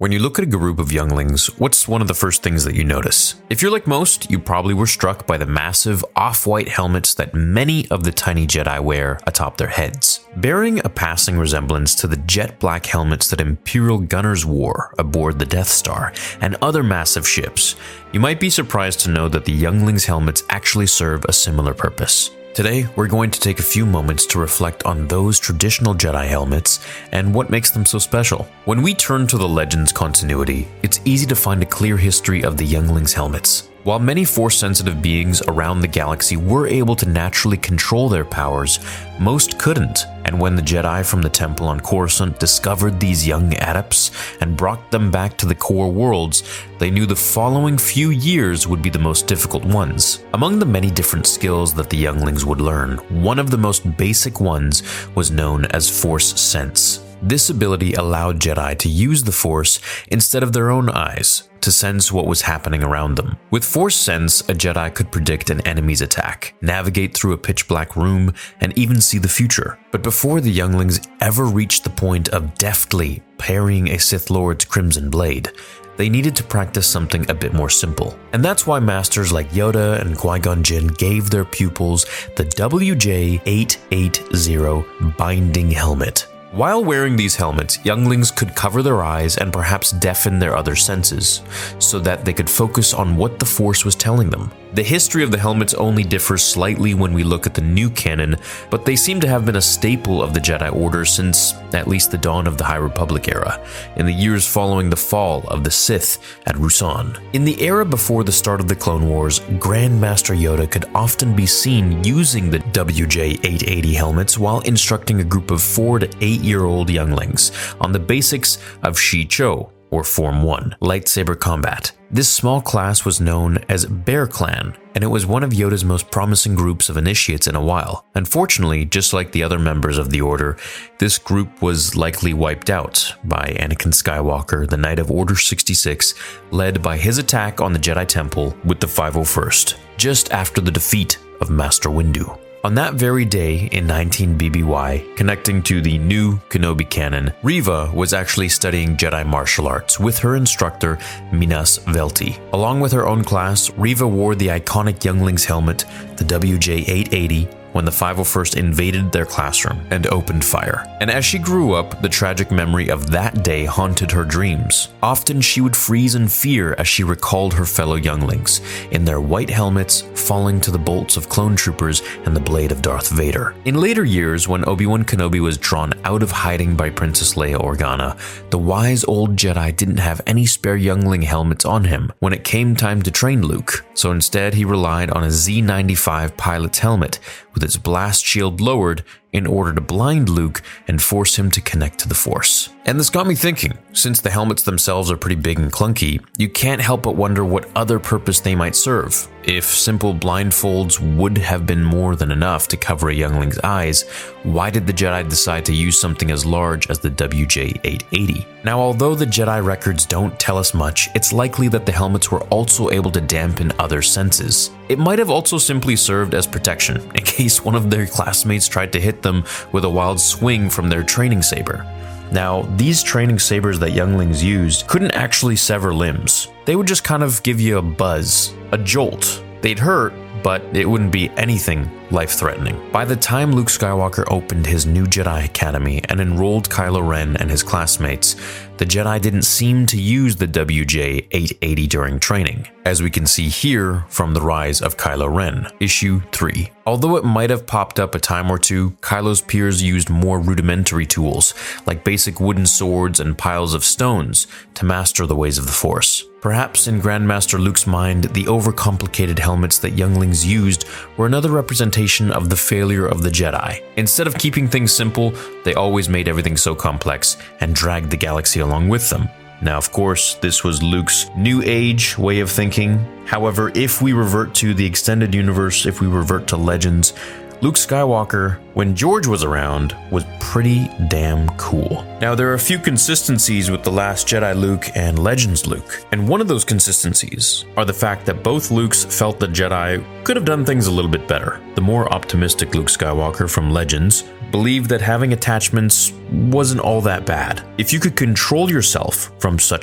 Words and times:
When 0.00 0.12
you 0.12 0.20
look 0.20 0.38
at 0.38 0.44
a 0.44 0.46
group 0.46 0.78
of 0.78 0.92
younglings, 0.92 1.48
what's 1.58 1.88
one 1.88 2.00
of 2.00 2.06
the 2.06 2.14
first 2.14 2.40
things 2.40 2.62
that 2.62 2.76
you 2.76 2.84
notice? 2.84 3.34
If 3.50 3.60
you're 3.60 3.72
like 3.72 3.88
most, 3.88 4.30
you 4.30 4.38
probably 4.38 4.72
were 4.72 4.86
struck 4.86 5.26
by 5.26 5.38
the 5.38 5.44
massive 5.44 6.04
off 6.14 6.46
white 6.46 6.68
helmets 6.68 7.14
that 7.14 7.34
many 7.34 7.90
of 7.90 8.04
the 8.04 8.12
tiny 8.12 8.46
Jedi 8.46 8.78
wear 8.78 9.18
atop 9.26 9.56
their 9.56 9.66
heads, 9.66 10.24
bearing 10.36 10.78
a 10.78 10.88
passing 10.88 11.36
resemblance 11.36 11.96
to 11.96 12.06
the 12.06 12.16
jet 12.16 12.60
black 12.60 12.86
helmets 12.86 13.28
that 13.30 13.40
Imperial 13.40 13.98
gunners 13.98 14.46
wore 14.46 14.94
aboard 15.00 15.40
the 15.40 15.44
Death 15.44 15.68
Star 15.68 16.12
and 16.40 16.56
other 16.62 16.84
massive 16.84 17.26
ships. 17.26 17.74
You 18.12 18.20
might 18.20 18.38
be 18.38 18.50
surprised 18.50 19.00
to 19.00 19.10
know 19.10 19.28
that 19.28 19.46
the 19.46 19.52
younglings' 19.52 20.04
helmets 20.04 20.44
actually 20.48 20.86
serve 20.86 21.24
a 21.24 21.32
similar 21.32 21.74
purpose. 21.74 22.30
Today, 22.58 22.88
we're 22.96 23.06
going 23.06 23.30
to 23.30 23.38
take 23.38 23.60
a 23.60 23.62
few 23.62 23.86
moments 23.86 24.26
to 24.26 24.40
reflect 24.40 24.82
on 24.82 25.06
those 25.06 25.38
traditional 25.38 25.94
Jedi 25.94 26.26
helmets 26.26 26.80
and 27.12 27.32
what 27.32 27.50
makes 27.50 27.70
them 27.70 27.86
so 27.86 28.00
special. 28.00 28.48
When 28.64 28.82
we 28.82 28.94
turn 28.94 29.28
to 29.28 29.38
the 29.38 29.48
Legends 29.48 29.92
continuity, 29.92 30.66
it's 30.82 31.00
easy 31.04 31.24
to 31.26 31.36
find 31.36 31.62
a 31.62 31.66
clear 31.66 31.96
history 31.96 32.42
of 32.42 32.56
the 32.56 32.66
Younglings' 32.66 33.12
helmets. 33.12 33.67
While 33.84 34.00
many 34.00 34.24
Force 34.24 34.58
sensitive 34.58 35.00
beings 35.00 35.40
around 35.42 35.80
the 35.80 35.86
galaxy 35.86 36.36
were 36.36 36.66
able 36.66 36.96
to 36.96 37.08
naturally 37.08 37.56
control 37.56 38.08
their 38.08 38.24
powers, 38.24 38.80
most 39.20 39.58
couldn't. 39.58 40.04
And 40.24 40.40
when 40.40 40.56
the 40.56 40.62
Jedi 40.62 41.08
from 41.08 41.22
the 41.22 41.28
Temple 41.28 41.68
on 41.68 41.78
Coruscant 41.80 42.40
discovered 42.40 42.98
these 42.98 43.26
young 43.26 43.54
adepts 43.54 44.10
and 44.40 44.56
brought 44.56 44.90
them 44.90 45.12
back 45.12 45.38
to 45.38 45.46
the 45.46 45.54
core 45.54 45.90
worlds, 45.90 46.42
they 46.78 46.90
knew 46.90 47.06
the 47.06 47.16
following 47.16 47.78
few 47.78 48.10
years 48.10 48.66
would 48.66 48.82
be 48.82 48.90
the 48.90 48.98
most 48.98 49.28
difficult 49.28 49.64
ones. 49.64 50.24
Among 50.34 50.58
the 50.58 50.66
many 50.66 50.90
different 50.90 51.26
skills 51.26 51.72
that 51.74 51.88
the 51.88 51.96
younglings 51.96 52.44
would 52.44 52.60
learn, 52.60 52.98
one 53.22 53.38
of 53.38 53.50
the 53.50 53.58
most 53.58 53.96
basic 53.96 54.40
ones 54.40 54.82
was 55.14 55.30
known 55.30 55.66
as 55.66 55.88
Force 55.88 56.38
Sense. 56.38 57.07
This 57.22 57.50
ability 57.50 57.94
allowed 57.94 58.40
Jedi 58.40 58.78
to 58.78 58.88
use 58.88 59.24
the 59.24 59.32
Force 59.32 59.80
instead 60.08 60.42
of 60.42 60.52
their 60.52 60.70
own 60.70 60.88
eyes 60.88 61.48
to 61.60 61.72
sense 61.72 62.12
what 62.12 62.26
was 62.26 62.42
happening 62.42 62.82
around 62.82 63.16
them. 63.16 63.36
With 63.50 63.64
Force 63.64 63.96
Sense, 63.96 64.40
a 64.42 64.54
Jedi 64.54 64.94
could 64.94 65.10
predict 65.10 65.50
an 65.50 65.60
enemy's 65.66 66.00
attack, 66.00 66.54
navigate 66.60 67.14
through 67.14 67.32
a 67.32 67.38
pitch 67.38 67.66
black 67.66 67.96
room, 67.96 68.32
and 68.60 68.76
even 68.78 69.00
see 69.00 69.18
the 69.18 69.28
future. 69.28 69.78
But 69.90 70.02
before 70.02 70.40
the 70.40 70.52
younglings 70.52 71.00
ever 71.20 71.44
reached 71.44 71.84
the 71.84 71.90
point 71.90 72.28
of 72.28 72.54
deftly 72.54 73.22
parrying 73.38 73.88
a 73.88 73.98
Sith 73.98 74.30
Lord's 74.30 74.64
Crimson 74.64 75.10
Blade, 75.10 75.50
they 75.96 76.08
needed 76.08 76.36
to 76.36 76.44
practice 76.44 76.86
something 76.86 77.28
a 77.28 77.34
bit 77.34 77.52
more 77.52 77.70
simple. 77.70 78.16
And 78.32 78.44
that's 78.44 78.66
why 78.66 78.78
masters 78.78 79.32
like 79.32 79.50
Yoda 79.50 80.00
and 80.00 80.16
Qui 80.16 80.38
Gon 80.38 80.62
Jinn 80.62 80.86
gave 80.86 81.28
their 81.28 81.44
pupils 81.44 82.06
the 82.36 82.44
WJ 82.44 83.42
880 83.44 85.14
Binding 85.18 85.72
Helmet. 85.72 86.28
While 86.52 86.82
wearing 86.82 87.16
these 87.16 87.36
helmets, 87.36 87.78
younglings 87.84 88.30
could 88.30 88.56
cover 88.56 88.82
their 88.82 89.02
eyes 89.02 89.36
and 89.36 89.52
perhaps 89.52 89.92
deafen 89.92 90.38
their 90.38 90.56
other 90.56 90.74
senses, 90.74 91.42
so 91.78 91.98
that 91.98 92.24
they 92.24 92.32
could 92.32 92.48
focus 92.48 92.94
on 92.94 93.18
what 93.18 93.38
the 93.38 93.44
Force 93.44 93.84
was 93.84 93.94
telling 93.94 94.30
them. 94.30 94.50
The 94.74 94.82
history 94.82 95.22
of 95.22 95.30
the 95.30 95.38
helmets 95.38 95.72
only 95.74 96.04
differs 96.04 96.44
slightly 96.44 96.92
when 96.94 97.14
we 97.14 97.24
look 97.24 97.46
at 97.46 97.54
the 97.54 97.62
new 97.62 97.88
canon, 97.88 98.36
but 98.70 98.84
they 98.84 98.96
seem 98.96 99.18
to 99.20 99.28
have 99.28 99.46
been 99.46 99.56
a 99.56 99.62
staple 99.62 100.22
of 100.22 100.34
the 100.34 100.40
Jedi 100.40 100.72
Order 100.74 101.04
since 101.04 101.54
at 101.72 101.88
least 101.88 102.10
the 102.10 102.18
dawn 102.18 102.46
of 102.46 102.58
the 102.58 102.64
High 102.64 102.76
Republic 102.76 103.28
era, 103.28 103.64
in 103.96 104.04
the 104.04 104.12
years 104.12 104.46
following 104.46 104.90
the 104.90 104.96
fall 104.96 105.44
of 105.48 105.64
the 105.64 105.70
Sith 105.70 106.18
at 106.46 106.56
Ruusan. 106.56 107.18
In 107.32 107.44
the 107.44 107.60
era 107.62 107.84
before 107.84 108.24
the 108.24 108.32
start 108.32 108.60
of 108.60 108.68
the 108.68 108.76
Clone 108.76 109.08
Wars, 109.08 109.40
Grand 109.58 109.98
Master 109.98 110.34
Yoda 110.34 110.70
could 110.70 110.84
often 110.94 111.34
be 111.34 111.46
seen 111.46 112.04
using 112.04 112.50
the 112.50 112.58
WJ-880 112.58 113.94
helmets 113.94 114.38
while 114.38 114.60
instructing 114.60 115.20
a 115.20 115.24
group 115.24 115.50
of 115.50 115.62
4 115.62 116.00
to 116.00 116.10
8 116.20 116.40
year 116.40 116.64
old 116.64 116.90
younglings 116.90 117.52
on 117.80 117.92
the 117.92 117.98
basics 117.98 118.58
of 118.82 118.98
Shi-Cho, 118.98 119.72
or 119.90 120.04
Form 120.04 120.42
1, 120.42 120.76
lightsaber 120.80 121.38
combat. 121.38 121.92
This 122.10 122.28
small 122.28 122.62
class 122.62 123.04
was 123.04 123.20
known 123.20 123.58
as 123.68 123.84
Bear 123.84 124.26
Clan, 124.26 124.76
and 124.94 125.04
it 125.04 125.08
was 125.08 125.26
one 125.26 125.42
of 125.42 125.50
Yoda's 125.50 125.84
most 125.84 126.10
promising 126.10 126.54
groups 126.54 126.88
of 126.88 126.96
initiates 126.96 127.46
in 127.46 127.54
a 127.54 127.62
while. 127.62 128.06
Unfortunately, 128.14 128.84
just 128.84 129.12
like 129.12 129.30
the 129.32 129.42
other 129.42 129.58
members 129.58 129.98
of 129.98 130.10
the 130.10 130.22
Order, 130.22 130.56
this 130.98 131.18
group 131.18 131.60
was 131.60 131.94
likely 131.96 132.32
wiped 132.32 132.70
out 132.70 133.14
by 133.24 133.56
Anakin 133.60 133.92
Skywalker, 133.92 134.68
the 134.68 134.76
night 134.76 134.98
of 134.98 135.10
Order 135.10 135.36
66, 135.36 136.14
led 136.50 136.82
by 136.82 136.96
his 136.96 137.18
attack 137.18 137.60
on 137.60 137.72
the 137.72 137.78
Jedi 137.78 138.06
Temple 138.06 138.56
with 138.64 138.80
the 138.80 138.86
501st, 138.86 139.76
just 139.98 140.32
after 140.32 140.60
the 140.60 140.70
defeat 140.70 141.18
of 141.40 141.50
Master 141.50 141.90
Windu. 141.90 142.47
On 142.64 142.74
that 142.74 142.94
very 142.94 143.24
day 143.24 143.68
in 143.70 143.86
19 143.86 144.36
BBY, 144.36 145.16
connecting 145.16 145.62
to 145.62 145.80
the 145.80 145.96
new 145.96 146.38
Kenobi 146.48 146.90
canon, 146.90 147.32
Reva 147.44 147.88
was 147.94 148.12
actually 148.12 148.48
studying 148.48 148.96
Jedi 148.96 149.24
martial 149.24 149.68
arts 149.68 150.00
with 150.00 150.18
her 150.18 150.34
instructor, 150.34 150.98
Minas 151.32 151.78
Velti. 151.78 152.36
Along 152.52 152.80
with 152.80 152.90
her 152.90 153.06
own 153.06 153.22
class, 153.22 153.70
Reva 153.70 154.08
wore 154.08 154.34
the 154.34 154.48
iconic 154.48 155.04
Youngling's 155.04 155.44
helmet, 155.44 155.84
the 156.16 156.24
WJ-880, 156.24 157.57
when 157.78 157.84
the 157.84 157.92
501st 157.92 158.56
invaded 158.56 159.12
their 159.12 159.24
classroom 159.24 159.80
and 159.92 160.08
opened 160.08 160.44
fire. 160.44 160.84
And 161.00 161.12
as 161.12 161.24
she 161.24 161.38
grew 161.38 161.74
up, 161.74 162.02
the 162.02 162.08
tragic 162.08 162.50
memory 162.50 162.88
of 162.88 163.08
that 163.12 163.44
day 163.44 163.66
haunted 163.66 164.10
her 164.10 164.24
dreams. 164.24 164.88
Often 165.00 165.42
she 165.42 165.60
would 165.60 165.76
freeze 165.76 166.16
in 166.16 166.26
fear 166.26 166.74
as 166.76 166.88
she 166.88 167.04
recalled 167.04 167.54
her 167.54 167.64
fellow 167.64 167.94
younglings, 167.94 168.62
in 168.90 169.04
their 169.04 169.20
white 169.20 169.48
helmets, 169.48 170.00
falling 170.16 170.60
to 170.62 170.72
the 170.72 170.78
bolts 170.78 171.16
of 171.16 171.28
clone 171.28 171.54
troopers 171.54 172.02
and 172.24 172.34
the 172.34 172.40
blade 172.40 172.72
of 172.72 172.82
Darth 172.82 173.10
Vader. 173.10 173.54
In 173.64 173.76
later 173.76 174.04
years, 174.04 174.48
when 174.48 174.68
Obi-Wan 174.68 175.04
Kenobi 175.04 175.38
was 175.38 175.56
drawn 175.56 175.92
out 176.02 176.24
of 176.24 176.32
hiding 176.32 176.74
by 176.74 176.90
Princess 176.90 177.34
Leia 177.34 177.60
Organa, 177.60 178.18
the 178.50 178.58
wise 178.58 179.04
old 179.04 179.36
Jedi 179.36 179.76
didn't 179.76 179.98
have 179.98 180.20
any 180.26 180.46
spare 180.46 180.76
youngling 180.76 181.22
helmets 181.22 181.64
on 181.64 181.84
him 181.84 182.10
when 182.18 182.32
it 182.32 182.42
came 182.42 182.74
time 182.74 183.02
to 183.02 183.12
train 183.12 183.42
Luke, 183.42 183.84
so 183.94 184.10
instead 184.10 184.54
he 184.54 184.64
relied 184.64 185.10
on 185.10 185.22
a 185.22 185.28
Z95 185.28 186.36
pilot's 186.36 186.80
helmet 186.80 187.20
with 187.54 187.67
its 187.68 187.76
blast 187.76 188.24
shield 188.24 188.60
lowered 188.60 189.04
in 189.32 189.46
order 189.46 189.74
to 189.74 189.80
blind 189.80 190.28
Luke 190.28 190.62
and 190.86 191.02
force 191.02 191.38
him 191.38 191.50
to 191.50 191.60
connect 191.60 191.98
to 192.00 192.08
the 192.08 192.14
Force. 192.14 192.70
And 192.86 192.98
this 192.98 193.10
got 193.10 193.26
me 193.26 193.34
thinking 193.34 193.76
since 193.92 194.20
the 194.20 194.30
helmets 194.30 194.62
themselves 194.62 195.10
are 195.10 195.16
pretty 195.16 195.36
big 195.36 195.58
and 195.58 195.70
clunky, 195.72 196.24
you 196.38 196.48
can't 196.48 196.80
help 196.80 197.02
but 197.02 197.16
wonder 197.16 197.44
what 197.44 197.68
other 197.76 197.98
purpose 197.98 198.40
they 198.40 198.54
might 198.54 198.76
serve. 198.76 199.28
If 199.44 199.64
simple 199.64 200.14
blindfolds 200.14 200.98
would 201.16 201.36
have 201.38 201.66
been 201.66 201.82
more 201.82 202.16
than 202.16 202.30
enough 202.30 202.68
to 202.68 202.76
cover 202.76 203.08
a 203.08 203.14
youngling's 203.14 203.58
eyes, 203.60 204.02
why 204.42 204.70
did 204.70 204.86
the 204.86 204.92
Jedi 204.92 205.28
decide 205.28 205.64
to 205.66 205.74
use 205.74 206.00
something 206.00 206.30
as 206.30 206.46
large 206.46 206.88
as 206.90 206.98
the 206.98 207.10
WJ 207.10 207.80
880? 207.84 208.46
Now, 208.64 208.78
although 208.80 209.14
the 209.14 209.24
Jedi 209.24 209.64
records 209.64 210.04
don't 210.04 210.38
tell 210.38 210.58
us 210.58 210.74
much, 210.74 211.08
it's 211.14 211.32
likely 211.32 211.68
that 211.68 211.86
the 211.86 211.92
helmets 211.92 212.30
were 212.30 212.42
also 212.44 212.90
able 212.90 213.10
to 213.12 213.20
dampen 213.20 213.72
other 213.78 214.02
senses. 214.02 214.70
It 214.88 214.98
might 214.98 215.18
have 215.18 215.30
also 215.30 215.58
simply 215.58 215.96
served 215.96 216.34
as 216.34 216.46
protection 216.46 217.00
in 217.14 217.24
case 217.24 217.64
one 217.64 217.74
of 217.74 217.90
their 217.90 218.06
classmates 218.06 218.68
tried 218.68 218.92
to 218.92 219.00
hit 219.00 219.17
them 219.22 219.44
with 219.72 219.84
a 219.84 219.90
wild 219.90 220.20
swing 220.20 220.70
from 220.70 220.88
their 220.88 221.02
training 221.02 221.42
saber. 221.42 221.84
Now, 222.30 222.62
these 222.76 223.02
training 223.02 223.38
sabers 223.38 223.78
that 223.78 223.92
younglings 223.92 224.44
used 224.44 224.86
couldn't 224.86 225.12
actually 225.12 225.56
sever 225.56 225.94
limbs. 225.94 226.48
They 226.66 226.76
would 226.76 226.86
just 226.86 227.04
kind 227.04 227.22
of 227.22 227.42
give 227.42 227.60
you 227.60 227.78
a 227.78 227.82
buzz, 227.82 228.52
a 228.72 228.78
jolt. 228.78 229.42
They'd 229.62 229.78
hurt, 229.78 230.12
but 230.42 230.62
it 230.76 230.84
wouldn't 230.84 231.12
be 231.12 231.30
anything 231.30 231.90
life 232.10 232.30
threatening. 232.30 232.90
By 232.92 233.04
the 233.04 233.16
time 233.16 233.52
Luke 233.52 233.68
Skywalker 233.68 234.24
opened 234.30 234.66
his 234.66 234.86
new 234.86 235.04
Jedi 235.04 235.44
Academy 235.44 236.02
and 236.08 236.20
enrolled 236.20 236.70
Kylo 236.70 237.06
Ren 237.06 237.36
and 237.36 237.50
his 237.50 237.62
classmates, 237.62 238.36
the 238.78 238.86
Jedi 238.86 239.20
didn't 239.20 239.42
seem 239.42 239.86
to 239.86 240.00
use 240.00 240.36
the 240.36 240.46
WJ 240.46 241.26
880 241.32 241.86
during 241.88 242.20
training, 242.20 242.68
as 242.84 243.02
we 243.02 243.10
can 243.10 243.26
see 243.26 243.48
here 243.48 244.04
from 244.08 244.34
The 244.34 244.40
Rise 244.40 244.80
of 244.80 244.96
Kylo 244.96 245.34
Ren, 245.34 245.66
issue 245.80 246.20
3. 246.30 246.70
Although 246.86 247.16
it 247.16 247.24
might 247.24 247.50
have 247.50 247.66
popped 247.66 247.98
up 247.98 248.14
a 248.14 248.20
time 248.20 248.50
or 248.50 248.58
two, 248.58 248.90
Kylo's 249.00 249.40
peers 249.40 249.82
used 249.82 250.08
more 250.08 250.38
rudimentary 250.38 251.06
tools, 251.06 251.54
like 251.86 252.04
basic 252.04 252.40
wooden 252.40 252.66
swords 252.66 253.18
and 253.18 253.36
piles 253.36 253.74
of 253.74 253.84
stones, 253.84 254.46
to 254.74 254.84
master 254.84 255.26
the 255.26 255.36
ways 255.36 255.58
of 255.58 255.66
the 255.66 255.72
Force. 255.72 256.24
Perhaps 256.40 256.86
in 256.86 257.02
Grandmaster 257.02 257.58
Luke's 257.58 257.84
mind, 257.84 258.24
the 258.24 258.44
overcomplicated 258.44 259.40
helmets 259.40 259.78
that 259.80 259.98
younglings 259.98 260.46
used 260.46 260.84
were 261.16 261.26
another 261.26 261.50
representation 261.50 261.97
of 262.30 262.48
the 262.48 262.56
failure 262.56 263.06
of 263.06 263.22
the 263.22 263.28
Jedi. 263.28 263.82
Instead 263.96 264.28
of 264.28 264.38
keeping 264.38 264.68
things 264.68 264.92
simple, 264.92 265.32
they 265.64 265.74
always 265.74 266.08
made 266.08 266.28
everything 266.28 266.56
so 266.56 266.72
complex 266.72 267.36
and 267.60 267.74
dragged 267.74 268.10
the 268.10 268.16
galaxy 268.16 268.60
along 268.60 268.88
with 268.88 269.10
them. 269.10 269.28
Now, 269.60 269.78
of 269.78 269.90
course, 269.90 270.34
this 270.34 270.62
was 270.62 270.80
Luke's 270.80 271.28
new 271.36 271.60
age 271.64 272.16
way 272.16 272.38
of 272.38 272.50
thinking. 272.52 273.04
However, 273.26 273.72
if 273.74 274.00
we 274.00 274.12
revert 274.12 274.54
to 274.56 274.74
the 274.74 274.86
extended 274.86 275.34
universe, 275.34 275.86
if 275.86 276.00
we 276.00 276.06
revert 276.06 276.46
to 276.48 276.56
legends, 276.56 277.14
Luke 277.60 277.74
Skywalker, 277.74 278.60
when 278.74 278.94
George 278.94 279.26
was 279.26 279.42
around, 279.42 279.96
was 280.12 280.24
pretty 280.38 280.88
damn 281.08 281.48
cool. 281.56 282.04
Now, 282.20 282.36
there 282.36 282.48
are 282.48 282.54
a 282.54 282.58
few 282.58 282.78
consistencies 282.78 283.68
with 283.68 283.82
The 283.82 283.90
Last 283.90 284.28
Jedi 284.28 284.54
Luke 284.54 284.84
and 284.94 285.18
Legends 285.18 285.66
Luke, 285.66 286.04
and 286.12 286.28
one 286.28 286.40
of 286.40 286.46
those 286.46 286.64
consistencies 286.64 287.64
are 287.76 287.84
the 287.84 287.92
fact 287.92 288.26
that 288.26 288.44
both 288.44 288.68
Lukes 288.68 289.04
felt 289.12 289.40
the 289.40 289.48
Jedi 289.48 290.04
could 290.22 290.36
have 290.36 290.44
done 290.44 290.64
things 290.64 290.86
a 290.86 290.92
little 290.92 291.10
bit 291.10 291.26
better. 291.26 291.60
The 291.74 291.80
more 291.80 292.12
optimistic 292.12 292.76
Luke 292.76 292.86
Skywalker 292.86 293.50
from 293.50 293.72
Legends 293.72 294.22
believed 294.52 294.88
that 294.90 295.00
having 295.00 295.32
attachments 295.32 296.12
wasn't 296.30 296.80
all 296.80 297.00
that 297.00 297.26
bad. 297.26 297.66
If 297.76 297.92
you 297.92 297.98
could 297.98 298.14
control 298.14 298.70
yourself 298.70 299.32
from 299.40 299.58
such 299.58 299.82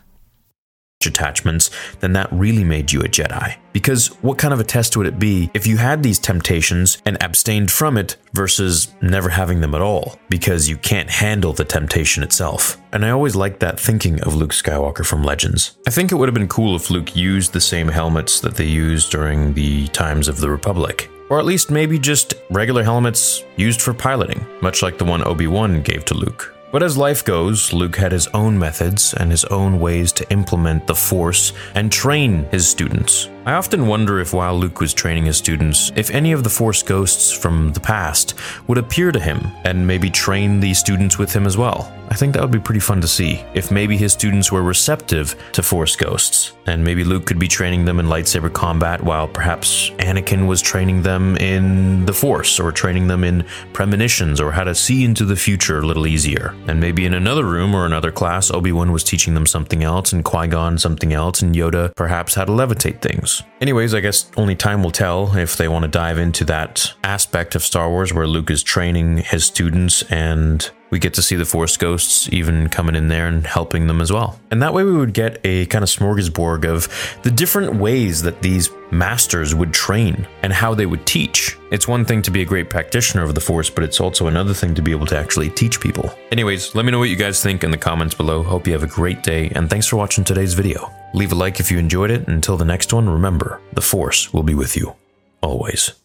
attachments, 1.05 1.69
then 1.99 2.13
that 2.13 2.31
really 2.31 2.63
made 2.63 2.91
you 2.91 3.01
a 3.01 3.07
Jedi. 3.07 3.55
Because 3.73 4.07
what 4.21 4.37
kind 4.37 4.53
of 4.53 4.59
a 4.59 4.65
test 4.65 4.97
would 4.97 5.07
it 5.07 5.17
be 5.17 5.49
if 5.53 5.65
you 5.65 5.77
had 5.77 6.03
these 6.03 6.19
temptations 6.19 7.01
and 7.05 7.21
abstained 7.23 7.71
from 7.71 7.97
it 7.97 8.17
versus 8.33 8.93
never 9.01 9.29
having 9.29 9.61
them 9.61 9.73
at 9.75 9.81
all, 9.81 10.19
because 10.29 10.67
you 10.67 10.77
can't 10.77 11.09
handle 11.09 11.53
the 11.53 11.63
temptation 11.63 12.23
itself? 12.23 12.77
And 12.91 13.05
I 13.05 13.11
always 13.11 13.35
liked 13.35 13.61
that 13.61 13.79
thinking 13.79 14.21
of 14.21 14.35
Luke 14.35 14.51
Skywalker 14.51 15.05
from 15.05 15.23
Legends. 15.23 15.77
I 15.87 15.91
think 15.91 16.11
it 16.11 16.15
would 16.15 16.27
have 16.27 16.33
been 16.35 16.47
cool 16.47 16.75
if 16.75 16.89
Luke 16.89 17.15
used 17.15 17.53
the 17.53 17.61
same 17.61 17.87
helmets 17.87 18.41
that 18.41 18.55
they 18.55 18.65
used 18.65 19.11
during 19.11 19.53
the 19.53 19.87
times 19.89 20.27
of 20.27 20.39
the 20.39 20.49
Republic. 20.49 21.09
Or 21.29 21.39
at 21.39 21.45
least 21.45 21.71
maybe 21.71 21.97
just 21.97 22.33
regular 22.49 22.83
helmets 22.83 23.45
used 23.55 23.81
for 23.81 23.93
piloting, 23.93 24.45
much 24.61 24.81
like 24.81 24.97
the 24.97 25.05
one 25.05 25.25
Obi 25.25 25.47
Wan 25.47 25.81
gave 25.81 26.03
to 26.05 26.13
Luke. 26.13 26.53
But 26.71 26.83
as 26.83 26.95
life 26.95 27.25
goes, 27.25 27.73
Luke 27.73 27.97
had 27.97 28.13
his 28.13 28.27
own 28.27 28.57
methods 28.57 29.13
and 29.13 29.29
his 29.29 29.43
own 29.45 29.79
ways 29.81 30.13
to 30.13 30.31
implement 30.31 30.87
the 30.87 30.95
Force 30.95 31.51
and 31.75 31.91
train 31.91 32.45
his 32.49 32.65
students. 32.65 33.27
I 33.43 33.53
often 33.53 33.87
wonder 33.87 34.19
if 34.19 34.33
while 34.33 34.55
Luke 34.55 34.79
was 34.79 34.93
training 34.93 35.25
his 35.25 35.35
students, 35.35 35.91
if 35.95 36.11
any 36.11 36.31
of 36.31 36.43
the 36.43 36.49
Force 36.49 36.83
ghosts 36.83 37.31
from 37.31 37.73
the 37.73 37.79
past 37.79 38.35
would 38.67 38.77
appear 38.77 39.11
to 39.11 39.19
him 39.19 39.51
and 39.65 39.87
maybe 39.87 40.11
train 40.11 40.59
these 40.59 40.77
students 40.77 41.17
with 41.17 41.33
him 41.33 41.47
as 41.47 41.57
well. 41.57 41.91
I 42.11 42.15
think 42.15 42.33
that 42.33 42.41
would 42.41 42.51
be 42.51 42.59
pretty 42.59 42.81
fun 42.81 42.99
to 42.99 43.07
see. 43.07 43.41
If 43.53 43.71
maybe 43.71 43.95
his 43.95 44.11
students 44.11 44.51
were 44.51 44.61
receptive 44.61 45.33
to 45.53 45.63
Force 45.63 45.95
ghosts, 45.95 46.51
and 46.65 46.83
maybe 46.83 47.05
Luke 47.05 47.25
could 47.25 47.39
be 47.39 47.47
training 47.47 47.85
them 47.85 48.01
in 48.01 48.07
lightsaber 48.07 48.51
combat 48.51 49.01
while 49.01 49.29
perhaps 49.29 49.91
Anakin 49.91 50.45
was 50.45 50.61
training 50.61 51.03
them 51.03 51.37
in 51.37 52.05
the 52.05 52.11
Force 52.13 52.59
or 52.59 52.73
training 52.73 53.07
them 53.07 53.23
in 53.23 53.45
premonitions 53.71 54.41
or 54.41 54.51
how 54.51 54.65
to 54.65 54.75
see 54.75 55.05
into 55.05 55.23
the 55.23 55.37
future 55.37 55.79
a 55.79 55.87
little 55.87 56.05
easier. 56.05 56.53
And 56.67 56.81
maybe 56.81 57.05
in 57.05 57.13
another 57.13 57.45
room 57.45 57.73
or 57.73 57.85
another 57.85 58.11
class, 58.11 58.51
Obi 58.51 58.73
Wan 58.73 58.91
was 58.91 59.05
teaching 59.05 59.33
them 59.33 59.47
something 59.47 59.81
else, 59.81 60.11
and 60.11 60.25
Qui 60.25 60.47
Gon 60.47 60.77
something 60.77 61.13
else, 61.13 61.41
and 61.41 61.55
Yoda 61.55 61.95
perhaps 61.95 62.35
how 62.35 62.43
to 62.43 62.51
levitate 62.51 63.01
things. 63.01 63.30
Anyways, 63.59 63.93
I 63.93 63.99
guess 63.99 64.31
only 64.37 64.55
time 64.55 64.83
will 64.83 64.91
tell 64.91 65.37
if 65.37 65.57
they 65.57 65.67
want 65.67 65.83
to 65.83 65.89
dive 65.89 66.17
into 66.17 66.43
that 66.45 66.93
aspect 67.03 67.55
of 67.55 67.63
Star 67.63 67.89
Wars 67.89 68.13
where 68.13 68.27
Luke 68.27 68.49
is 68.49 68.63
training 68.63 69.17
his 69.17 69.45
students 69.45 70.01
and 70.03 70.69
we 70.91 70.99
get 70.99 71.13
to 71.15 71.21
see 71.21 71.35
the 71.35 71.45
Force 71.45 71.77
Ghosts 71.77 72.31
even 72.31 72.69
coming 72.69 72.95
in 72.95 73.07
there 73.07 73.27
and 73.27 73.47
helping 73.47 73.87
them 73.87 74.01
as 74.01 74.11
well. 74.11 74.39
And 74.51 74.61
that 74.61 74.73
way 74.73 74.83
we 74.83 74.95
would 74.95 75.13
get 75.13 75.39
a 75.43 75.65
kind 75.67 75.83
of 75.83 75.89
smorgasbord 75.89 76.65
of 76.65 77.19
the 77.23 77.31
different 77.31 77.75
ways 77.75 78.21
that 78.21 78.41
these 78.41 78.69
masters 78.91 79.55
would 79.55 79.73
train 79.73 80.27
and 80.43 80.51
how 80.51 80.75
they 80.75 80.85
would 80.85 81.05
teach. 81.05 81.57
It's 81.71 81.87
one 81.87 82.03
thing 82.03 82.21
to 82.23 82.31
be 82.31 82.41
a 82.41 82.45
great 82.45 82.69
practitioner 82.69 83.23
of 83.23 83.33
the 83.33 83.41
Force, 83.41 83.69
but 83.69 83.85
it's 83.85 84.01
also 84.01 84.27
another 84.27 84.53
thing 84.53 84.75
to 84.75 84.81
be 84.81 84.91
able 84.91 85.07
to 85.07 85.17
actually 85.17 85.49
teach 85.49 85.79
people. 85.79 86.13
Anyways, 86.31 86.75
let 86.75 86.85
me 86.85 86.91
know 86.91 86.99
what 86.99 87.09
you 87.09 87.15
guys 87.15 87.41
think 87.41 87.63
in 87.63 87.71
the 87.71 87.77
comments 87.77 88.13
below. 88.13 88.43
Hope 88.43 88.67
you 88.67 88.73
have 88.73 88.83
a 88.83 88.87
great 88.87 89.23
day, 89.23 89.49
and 89.55 89.69
thanks 89.69 89.87
for 89.87 89.95
watching 89.95 90.25
today's 90.25 90.53
video. 90.53 90.91
Leave 91.13 91.31
a 91.31 91.35
like 91.35 91.61
if 91.61 91.71
you 91.71 91.77
enjoyed 91.77 92.11
it. 92.11 92.27
Until 92.27 92.57
the 92.57 92.65
next 92.65 92.91
one, 92.91 93.09
remember, 93.09 93.61
the 93.73 93.81
Force 93.81 94.33
will 94.33 94.43
be 94.43 94.55
with 94.55 94.75
you. 94.75 94.93
Always. 95.41 96.00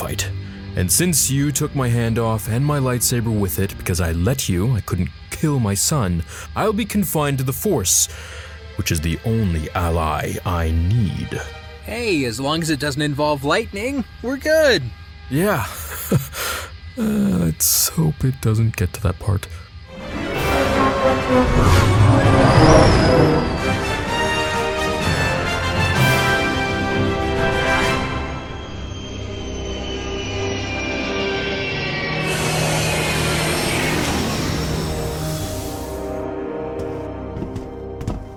Fight. 0.00 0.30
And 0.76 0.90
since 0.90 1.30
you 1.30 1.52
took 1.52 1.74
my 1.74 1.88
hand 1.88 2.18
off 2.18 2.48
and 2.48 2.64
my 2.64 2.78
lightsaber 2.78 3.38
with 3.38 3.58
it 3.58 3.76
because 3.76 4.00
I 4.00 4.12
let 4.12 4.48
you, 4.48 4.74
I 4.74 4.80
couldn't 4.80 5.10
kill 5.30 5.60
my 5.60 5.74
son, 5.74 6.24
I'll 6.56 6.72
be 6.72 6.86
confined 6.86 7.36
to 7.38 7.44
the 7.44 7.52
Force, 7.52 8.08
which 8.78 8.90
is 8.90 9.02
the 9.02 9.18
only 9.26 9.70
ally 9.72 10.36
I 10.46 10.70
need. 10.70 11.38
Hey, 11.84 12.24
as 12.24 12.40
long 12.40 12.62
as 12.62 12.70
it 12.70 12.80
doesn't 12.80 13.02
involve 13.02 13.44
lightning, 13.44 14.04
we're 14.22 14.38
good. 14.38 14.82
Yeah. 15.28 15.66
uh, 16.98 17.02
let's 17.44 17.90
hope 17.90 18.24
it 18.24 18.40
doesn't 18.40 18.76
get 18.76 18.94
to 18.94 19.02
that 19.02 19.18
part. 19.18 19.48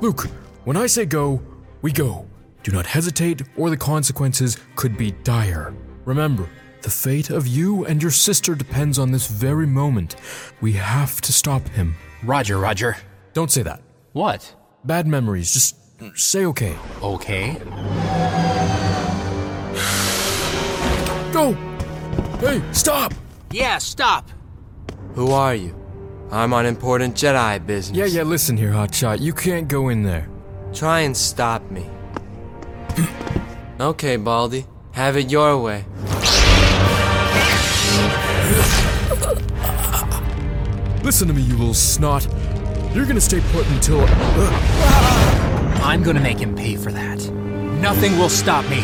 Luke, 0.03 0.27
when 0.65 0.75
I 0.75 0.86
say 0.88 1.05
go, 1.05 1.41
we 1.81 1.93
go. 1.93 2.27
Do 2.62 2.74
not 2.74 2.86
hesitate, 2.86 3.41
or 3.55 3.69
the 3.69 3.77
consequences 3.77 4.57
could 4.75 4.98
be 4.98 5.12
dire. 5.24 5.74
Remember, 6.03 6.50
the 6.81 6.89
fate 6.89 7.29
of 7.29 7.48
you 7.48 7.86
and 7.86 8.01
your 8.01 8.12
sister 8.12 8.53
depends 8.53 9.00
on 9.00 9.13
this 9.13 9.27
very 9.27 9.65
moment. 9.65 10.17
We 10.60 10.74
have 10.74 11.22
to 11.22 11.31
stop 11.31 11.65
him. 11.69 11.95
Roger, 12.22 12.57
Roger. 12.57 12.98
Don't 13.31 13.50
say 13.50 13.63
that. 13.63 13.81
What? 14.12 14.53
Bad 14.83 15.07
memories. 15.07 15.53
Just 15.53 15.77
say 16.19 16.48
okay. 16.48 16.75
Okay. 17.01 17.53
Go! 21.31 21.53
Hey, 22.41 22.62
stop! 22.74 23.13
Yeah, 23.51 23.77
stop. 23.77 24.29
Who 25.13 25.31
are 25.31 25.55
you? 25.55 25.82
I'm 26.32 26.53
on 26.53 26.65
important 26.65 27.15
Jedi 27.15 27.65
business. 27.65 27.98
Yeah, 27.98 28.06
yeah, 28.06 28.24
listen 28.24 28.58
here, 28.58 28.72
Hotshot. 28.72 29.20
You 29.20 29.34
can't 29.34 29.68
go 29.68 29.89
in 29.89 30.03
there. 30.03 30.27
Try 30.74 31.01
and 31.01 31.15
stop 31.15 31.70
me. 31.70 31.86
okay, 33.80 34.15
Baldy. 34.18 34.65
Have 34.94 35.18
it 35.18 35.30
your 35.30 35.58
way. 35.60 35.86
Listen 41.03 41.27
to 41.27 41.34
me, 41.34 41.42
you 41.42 41.58
little 41.58 41.74
snot. 41.74 42.27
You're 42.94 43.06
gonna 43.06 43.20
stay 43.20 43.42
put 43.51 43.68
until. 43.72 44.00
Uh, 44.01 45.82
I'm 45.84 46.01
gonna 46.01 46.22
make 46.22 46.39
him 46.39 46.56
pay 46.56 46.75
for 46.75 46.92
that. 46.92 47.20
Nothing 47.82 48.18
will 48.18 48.30
stop 48.30 48.63
me. 48.70 48.82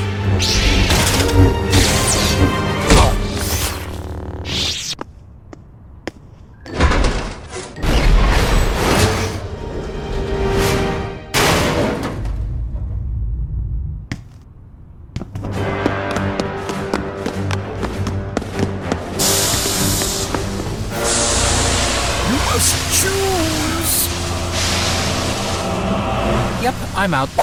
Must 27.10 27.40